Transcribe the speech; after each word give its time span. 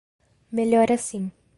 Melhor 0.51 0.91
assim. 0.91 1.29